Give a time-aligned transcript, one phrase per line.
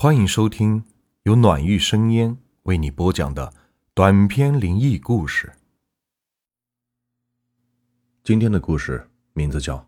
[0.00, 0.84] 欢迎收听
[1.24, 3.52] 由暖玉生烟为你播讲的
[3.94, 5.52] 短篇灵异故事。
[8.22, 9.76] 今天的故事名字叫《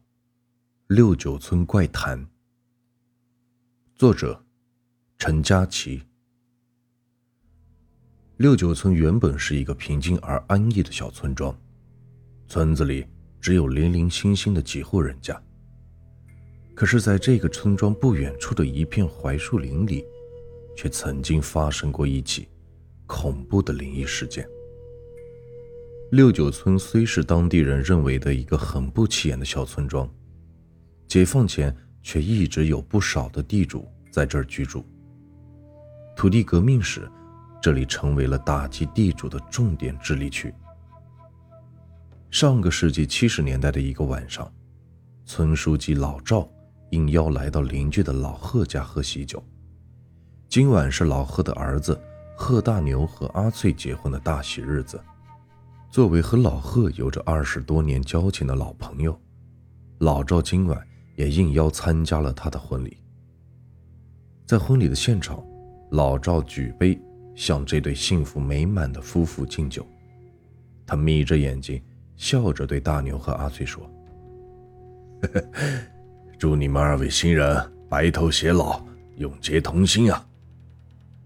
[0.88, 2.18] 六九村怪谈》，
[3.94, 4.44] 作者
[5.16, 6.02] 陈佳琪。
[8.36, 11.56] 六九村原本是一个平静而安逸的小村庄，
[12.48, 13.06] 村子里
[13.40, 15.40] 只有零零星星的几户人家。
[16.74, 20.02] 可是，在这个村庄不远处的一片槐树林里，
[20.74, 22.48] 却曾经发生过一起
[23.06, 24.48] 恐怖的灵异事件。
[26.10, 30.08] 六九村虽是当地人认为的一个很不起眼的小村庄，
[31.06, 34.82] 解放前却一直有不少的地主在这儿居住。
[36.16, 37.06] 土地革命时，
[37.60, 40.50] 这里成为了打击地主的重点治理区。
[42.30, 44.50] 上个世纪七十年代的一个晚上，
[45.26, 46.50] 村书记老赵。
[46.90, 49.42] 应邀来到邻居的老贺家喝喜酒。
[50.48, 52.00] 今晚是老贺的儿子
[52.36, 55.00] 贺大牛和阿翠结婚的大喜日子。
[55.90, 59.18] 作为和老贺有着二十多年交情的老朋友，
[59.98, 60.80] 老赵今晚
[61.16, 62.96] 也应邀参加了他的婚礼。
[64.46, 65.44] 在婚礼的现场，
[65.90, 67.00] 老赵举杯
[67.34, 69.86] 向这对幸福美满的夫妇敬酒。
[70.86, 71.80] 他眯着眼睛，
[72.16, 73.88] 笑着对大牛和阿翠说
[75.22, 75.44] ：“呵呵。”
[76.40, 78.82] 祝你们二位新人白头偕老，
[79.16, 80.26] 永结同心啊！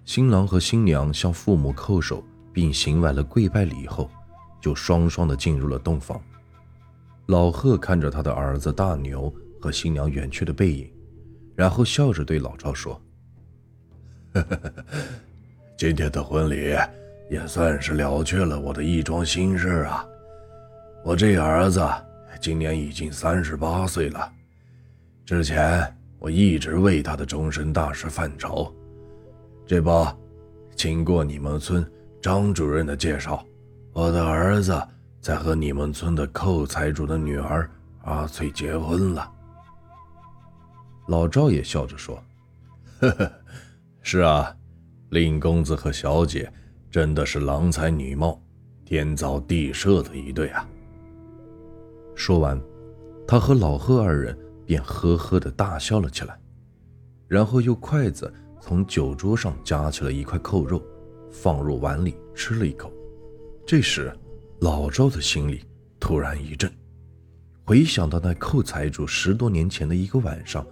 [0.04, 2.20] 新郎和新娘向父母叩首，
[2.52, 4.10] 并行完了跪拜礼后，
[4.60, 6.20] 就双双的进入了洞房。
[7.26, 10.90] 老贺看着他的儿子大牛和新娘远去的背影，
[11.54, 13.00] 然后笑着对老赵说
[15.78, 16.76] ：“今天的婚礼
[17.30, 20.04] 也算是了却了我的一桩心事啊！
[21.04, 21.80] 我这儿子
[22.40, 24.32] 今年已经三十八岁了。”
[25.24, 28.70] 之前我一直为他的终身大事犯愁，
[29.66, 30.06] 这不，
[30.76, 31.84] 经过你们村
[32.20, 33.42] 张主任的介绍，
[33.94, 34.78] 我的儿子
[35.22, 37.70] 在和你们村的寇财主的女儿
[38.02, 39.32] 阿翠结婚了。
[41.08, 42.22] 老赵也笑着说
[43.00, 43.32] ：“呵呵，
[44.02, 44.54] 是啊，
[45.08, 46.52] 令公子和小姐
[46.90, 48.38] 真的是郎才女貌，
[48.84, 50.68] 天造地设的一对啊。”
[52.14, 52.60] 说完，
[53.26, 54.38] 他和老贺二人。
[54.66, 56.38] 便呵呵的大笑了起来，
[57.28, 60.82] 然后用筷子从酒桌上夹起了一块扣肉，
[61.30, 62.92] 放入碗里吃了一口。
[63.66, 64.12] 这时，
[64.60, 65.64] 老赵的心里
[66.00, 66.70] 突然一震，
[67.64, 70.66] 回想到那寇财主十多年前的一个晚上，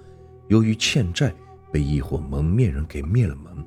[0.49, 1.35] 由于欠债
[1.71, 3.65] 被一伙蒙面人给灭了门，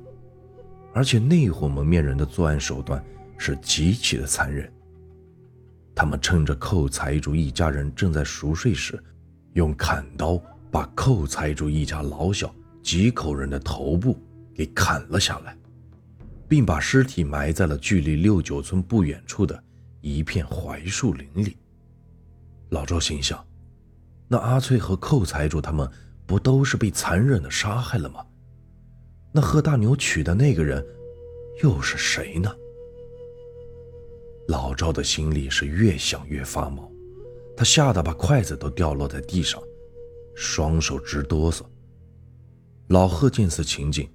[0.92, 3.04] 而且那伙蒙面人的作案手段
[3.36, 4.72] 是极其的残忍。
[5.94, 9.02] 他们趁着寇财主一家人正在熟睡时。
[9.56, 10.38] 用砍刀
[10.70, 14.20] 把寇财主一家老小几口人的头部
[14.54, 15.56] 给砍了下来，
[16.46, 19.64] 并把尸体埋在了距离六九村不远处的
[20.02, 21.56] 一片槐树林里。
[22.68, 23.42] 老赵心想：
[24.28, 25.90] 那阿翠和寇财主他们
[26.26, 28.22] 不都是被残忍的杀害了吗？
[29.32, 30.84] 那贺大牛娶的那个人
[31.62, 32.54] 又是谁呢？
[34.48, 36.92] 老赵的心里是越想越发毛。
[37.56, 39.60] 他吓得把筷子都掉落在地上，
[40.34, 41.62] 双手直哆嗦。
[42.88, 44.08] 老贺见此情景，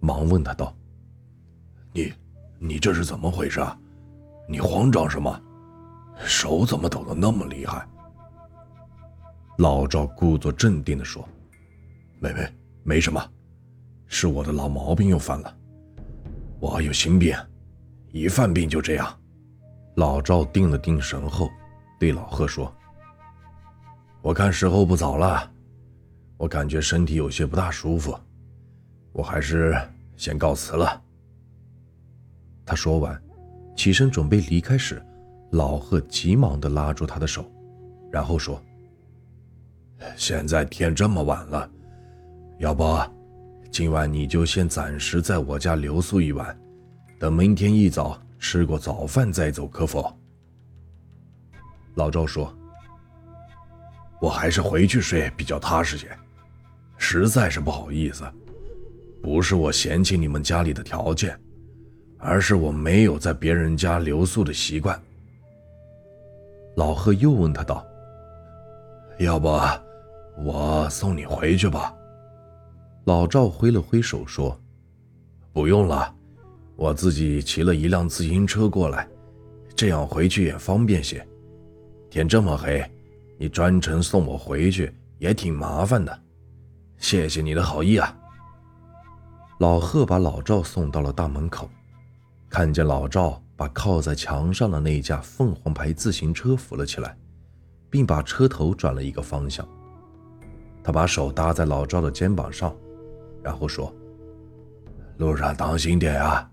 [0.00, 0.76] 忙问他道
[1.94, 2.12] ：“你，
[2.58, 3.78] 你这是怎么回事啊？
[4.48, 5.40] 你慌张什么？
[6.24, 7.88] 手怎么抖得那么厉害？”
[9.58, 11.26] 老赵故作镇定地说
[12.18, 12.46] ：“妹妹，
[12.82, 13.24] 没什么，
[14.06, 15.56] 是我的老毛病又犯了。
[16.58, 17.36] 我有心病，
[18.10, 19.16] 一犯病就这样。”
[19.96, 21.48] 老赵定了定神后，
[22.00, 22.74] 对老贺说。
[24.22, 25.50] 我看时候不早了，
[26.36, 28.14] 我感觉身体有些不大舒服，
[29.12, 29.74] 我还是
[30.14, 31.02] 先告辞了。
[32.66, 33.18] 他说完，
[33.74, 35.02] 起身准备离开时，
[35.52, 37.50] 老贺急忙的拉住他的手，
[38.12, 38.62] 然后说
[40.16, 41.68] ：“现在天这么晚了，
[42.58, 43.00] 要不
[43.70, 46.54] 今晚你就先暂时在我家留宿一晚，
[47.18, 50.14] 等明天一早吃过早饭再走，可否？”
[51.96, 52.54] 老赵说。
[54.20, 56.06] 我还是回去睡比较踏实些，
[56.98, 58.22] 实在是不好意思，
[59.22, 61.38] 不是我嫌弃你们家里的条件，
[62.18, 65.00] 而是我没有在别人家留宿的习惯。
[66.76, 67.84] 老贺又问他道
[69.18, 69.48] ：“要不
[70.44, 71.94] 我送你回去吧？”
[73.04, 74.58] 老赵挥了挥手说
[75.50, 76.14] ：“不用了，
[76.76, 79.08] 我自己骑了一辆自行车过来，
[79.74, 81.26] 这样回去也方便些。
[82.10, 82.84] 天这么黑。”
[83.42, 86.20] 你专程送我回去也挺麻烦的，
[86.98, 88.14] 谢谢你的好意啊。
[89.60, 91.66] 老贺把老赵送到了大门口，
[92.50, 97.16] 看见老赵把靠在墙上的那架凤凰牌自行车扶了起来，
[97.88, 99.66] 并把车头转了一个方向。
[100.84, 102.76] 他把手搭在老赵的肩膀上，
[103.42, 103.90] 然后说
[105.16, 106.46] ：“路上当心点啊。”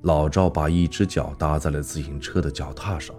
[0.00, 3.14] 老赵把一只脚搭在了自行车的脚踏上，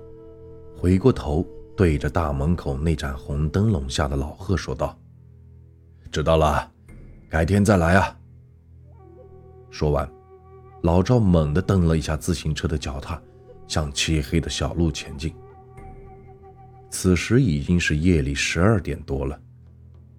[0.75, 1.45] 回过头
[1.79, 4.99] 对着大门口那盏红灯笼下的老贺说道
[6.11, 6.69] ：“知道了，
[7.29, 8.19] 改天再来啊。”
[9.71, 10.05] 说完，
[10.81, 13.17] 老赵猛地蹬了一下自行车的脚踏，
[13.65, 15.33] 向漆黑的小路前进。
[16.89, 19.39] 此时已经是夜里十二点多了，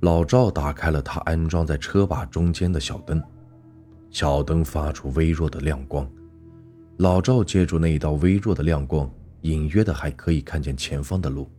[0.00, 3.22] 老赵打开了他安装在车把中间的小灯，
[4.10, 6.10] 小灯发出微弱的亮光。
[6.96, 9.10] 老赵借助那一道微弱的亮光，
[9.42, 11.50] 隐约的还可以看见前方的路。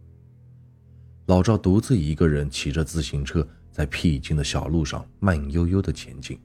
[1.27, 6.39] 老赵独自一个人骑着自行车，在僻静的小路上慢悠悠的前进。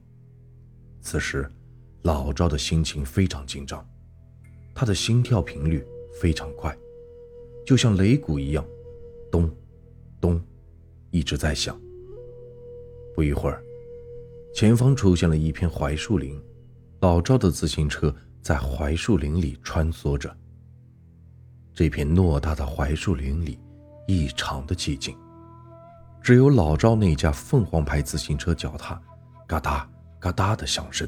[1.00, 1.50] 此时，
[2.02, 3.84] 老赵的心情非常紧张，
[4.74, 5.84] 他的心跳频率
[6.20, 6.76] 非常快，
[7.64, 8.64] 就像擂鼓一样，
[9.30, 9.50] 咚，
[10.20, 10.40] 咚，
[11.10, 11.80] 一直在响。
[13.14, 13.62] 不一会儿，
[14.54, 16.40] 前方出现了一片槐树林，
[17.00, 20.36] 老赵的自行车在槐树林里穿梭着。
[21.76, 23.60] 这片偌大的槐树林里
[24.08, 25.14] 异常的寂静，
[26.22, 29.00] 只有老赵那架凤凰牌自行车脚踏，
[29.46, 29.86] 嘎哒。
[30.18, 31.06] 嘎哒的响声，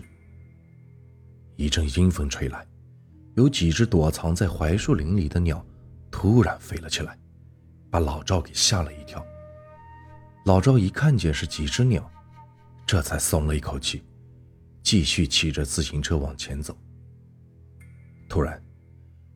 [1.57, 2.65] 一阵阴风吹来，
[3.35, 5.65] 有几只躲藏在槐树林里的鸟
[6.11, 7.19] 突然飞了起来，
[7.91, 9.25] 把老赵给吓了一跳。
[10.45, 12.09] 老赵一看见是几只鸟，
[12.87, 14.05] 这才松了一口气，
[14.83, 16.77] 继续骑着自行车往前走。
[18.29, 18.63] 突然，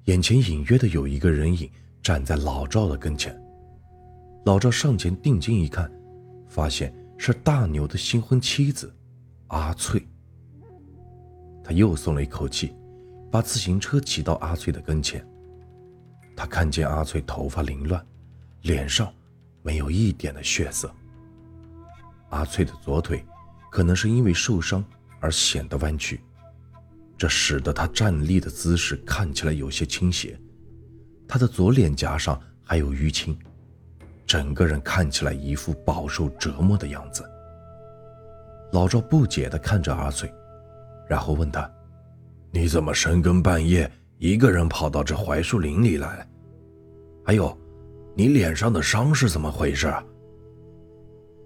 [0.07, 1.71] 眼前隐约的有一个人影
[2.03, 3.41] 站在老赵的跟前。
[4.45, 5.91] 老赵上前定睛一看，
[6.49, 8.93] 发现是大牛的新婚妻子。
[9.49, 10.05] 阿翠，
[11.63, 12.75] 他又松了一口气，
[13.31, 15.25] 把自行车骑到阿翠的跟前。
[16.35, 18.05] 他看见阿翠头发凌乱，
[18.63, 19.13] 脸上
[19.63, 20.93] 没有一点的血色。
[22.31, 23.25] 阿翠的左腿
[23.71, 24.83] 可能是因为受伤
[25.21, 26.21] 而显得弯曲，
[27.23, 30.37] 这使得他站立的姿势看起来有些倾斜。
[31.29, 33.39] 他的左脸颊上还有淤青，
[34.27, 37.23] 整个人看起来一副饱受折磨的样子。
[38.73, 40.29] 老赵不解地看着阿翠，
[41.09, 41.71] 然后问他
[42.51, 43.89] ：“你怎么深更半夜
[44.19, 46.29] 一个人跑到这槐树林里来？
[47.25, 47.57] 还有，
[48.17, 49.95] 你脸上的伤是怎么回事？”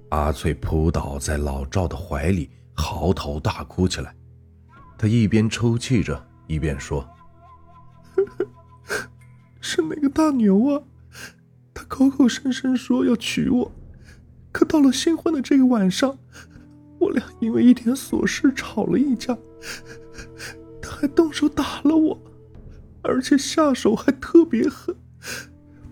[0.09, 4.16] 阿翠扑倒在老赵的怀里，嚎啕大哭起来。
[4.99, 7.07] 他一边抽泣着，一边说
[9.61, 10.83] ：“是那个大牛啊，
[11.75, 13.73] 他口口声声说要娶我，
[14.53, 16.19] 可到了新婚的这个晚上。”
[16.99, 19.37] 我俩因为一点琐事吵了一架，
[20.81, 22.19] 他还动手打了我，
[23.03, 24.97] 而且下手还特别狠，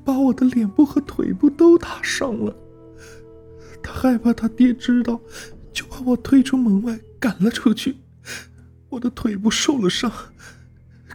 [0.02, 2.56] 把我的脸部和腿部都打伤了。
[3.82, 5.20] 他害怕他爹知道，
[5.74, 7.98] 就把我推出门外赶了出去。
[8.94, 10.10] 我的腿部受了伤，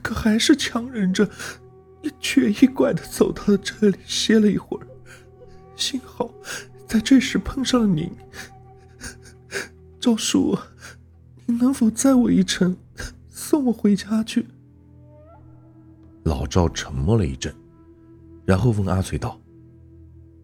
[0.03, 1.29] 可还是强忍着，
[2.01, 4.85] 一瘸一拐的走到了这里歇了一会儿。
[5.77, 6.29] 幸好
[6.85, 8.11] 在这时碰上了您。
[9.97, 10.57] 赵叔，
[11.45, 12.75] 你能否载我一程，
[13.29, 14.45] 送我回家去？
[16.23, 17.53] 老赵沉默了一阵，
[18.45, 19.39] 然后问阿翠道：“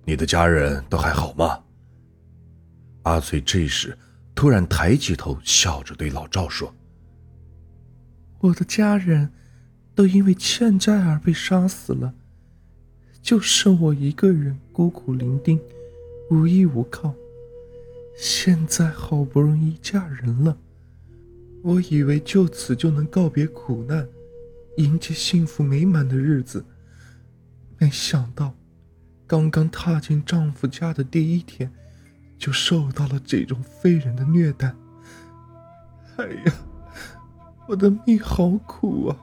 [0.05, 1.59] 你的家人都还好吗？”
[3.03, 3.97] 阿翠这时
[4.33, 6.73] 突然抬起头，笑着对老赵说
[8.39, 9.31] ：“我的家人
[9.93, 12.13] 都因为欠债而被杀死了，
[13.21, 15.59] 就剩我一个人孤苦伶仃，
[16.29, 17.13] 无依无靠。”
[18.17, 20.57] 现在好不容易嫁人了，
[21.61, 24.07] 我以为就此就能告别苦难，
[24.77, 26.63] 迎接幸福美满的日子。
[27.77, 28.55] 没想到，
[29.27, 31.69] 刚刚踏进丈夫家的第一天，
[32.37, 34.73] 就受到了这种非人的虐待。
[36.15, 36.53] 哎呀，
[37.67, 39.17] 我的命好苦啊！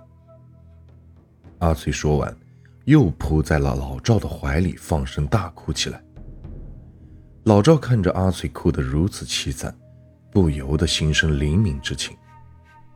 [1.60, 2.36] 阿翠说完，
[2.86, 6.02] 又扑在了老赵的怀里，放声大哭起来。
[7.44, 9.72] 老赵看着阿翠哭得如此凄惨，
[10.30, 12.16] 不由得心生怜悯之情。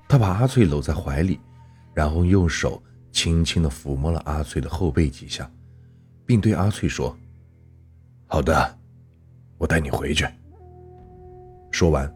[0.09, 1.39] 他把阿翠搂在怀里，
[1.95, 5.49] 然后用手轻轻地抚摸了阿翠的后背几下，
[6.25, 7.17] 并对阿翠说
[8.27, 8.79] ：“好的，
[9.59, 10.27] 我带你回去。”
[11.71, 12.13] 说完，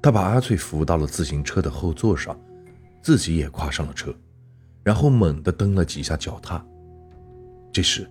[0.00, 2.38] 他把阿翠扶到了自行车的后座上，
[3.02, 4.14] 自己也跨上了车，
[4.82, 6.64] 然后猛地蹬了几下脚踏。
[7.72, 8.10] 这时，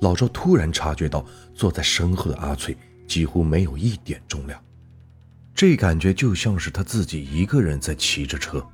[0.00, 4.62] 老赵突然察觉到坐在身后的阿翠几乎没有一点重量，
[5.54, 8.64] 这感觉就像是他自己一个人在骑着车。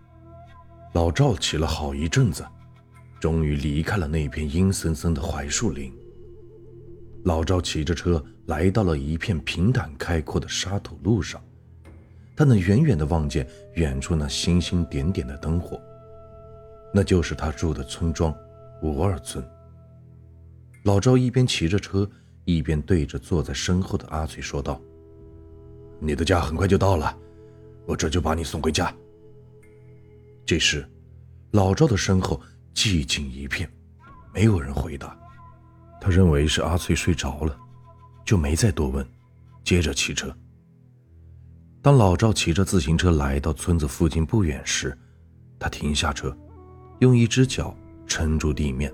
[0.93, 2.45] 老赵骑了好一阵子，
[3.21, 5.93] 终于离开了那片阴森森的槐树林。
[7.25, 11.41] 老赵骑着车来到了一片平坦开阔的沙土路上，
[12.37, 15.81] 他能远远地望见远处那星星点点的灯火，
[16.93, 18.35] 那就是他住的村庄
[18.81, 19.45] 五二村。
[20.85, 22.09] 老赵一边骑着车，
[22.45, 24.81] 一边对着坐在身后的阿翠说道
[26.01, 27.17] ：“你的家很快就到了，
[27.87, 28.93] 我这就把你送回家。”
[30.45, 30.85] 这时，
[31.53, 32.41] 老赵的身后
[32.75, 33.71] 寂静一片，
[34.35, 35.17] 没有人回答。
[36.01, 37.57] 他认为是阿翠睡着了，
[38.25, 39.07] 就没再多问，
[39.63, 40.35] 接着骑车。
[41.83, 44.97] 当老赵骑着自行车来到村子附近不远时，
[45.59, 46.35] 他停下车，
[47.01, 48.93] 用一只脚撑住地面，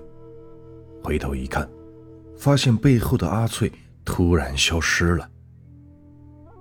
[1.03, 1.69] 回头一看。
[2.35, 3.71] 发现背后的阿翠
[4.03, 5.29] 突然消失了，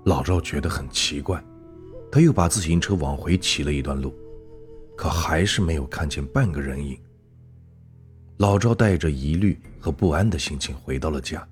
[0.04, 1.42] 老赵觉得很奇怪，
[2.12, 4.12] 他又把自行车往回骑了一段路，
[4.97, 6.99] 可还是没有看见半个人影。
[8.37, 11.47] 老赵带着疑虑和不安的心情回到了家，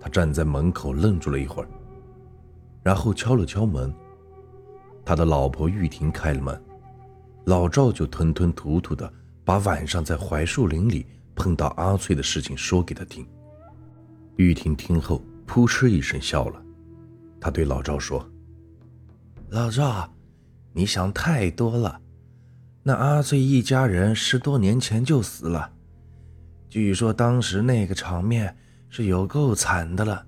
[0.00, 1.68] 他站在门口愣住了一会儿，
[2.82, 3.92] 然后敲了敲门。
[5.04, 6.62] 他的老婆玉婷开了门，
[7.44, 9.12] 老赵就吞吞吐吐的
[9.44, 11.06] 把晚上在槐树林里。
[11.40, 13.24] 碰到阿翠的事情说给他听。
[14.38, 16.60] 玉婷听后扑哧一声笑了，
[17.40, 18.28] 他对老赵说
[19.48, 20.12] ：“老赵，
[20.72, 22.00] 你想太多了。
[22.82, 25.70] 那阿翠一家人十多年前就死了，
[26.68, 28.56] 据说当时那个场面
[28.88, 30.26] 是有够惨的了，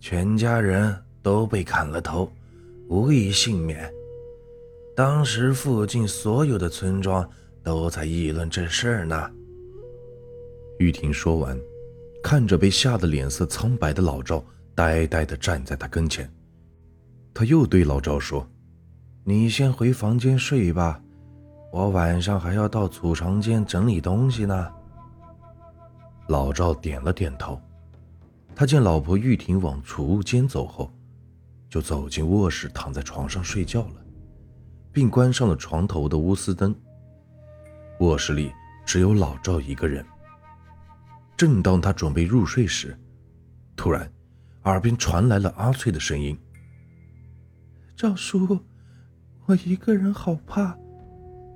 [0.00, 2.30] 全家人都被砍了头，
[2.88, 3.90] 无一幸免。
[4.94, 7.28] 当时附近所有的村庄
[7.62, 9.30] 都在议论这事儿呢。”
[10.78, 11.58] 玉婷说完，
[12.22, 16.30] 看着被吓得脸色苍白的老赵，呆呆地站在他跟前。
[17.32, 18.46] 他又对老赵说
[19.24, 21.00] ：“你先回房间睡吧，
[21.72, 24.70] 我晚上还要到储藏间整理东西呢。”
[26.28, 27.58] 老赵点了点头。
[28.54, 30.88] 他见老婆玉婷往储物间走后，
[31.74, 33.94] 就走进卧室，躺在床上睡觉了，
[34.92, 36.72] 并关上了床头的钨丝灯。
[37.98, 38.52] 卧室里
[38.86, 40.06] 只有老赵一个人。
[41.36, 42.96] 正当他准备入睡时，
[43.74, 44.08] 突然，
[44.66, 46.38] 耳边传来了阿翠的声音
[47.98, 48.60] ：“赵叔，
[49.46, 50.78] 我一个人好怕，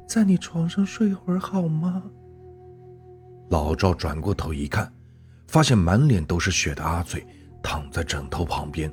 [0.08, 2.02] 在你床上睡会儿好吗？”
[3.50, 4.92] 老赵转过头一看，
[5.46, 7.24] 发现满脸都是血的阿翠
[7.62, 8.92] 躺在枕头旁边，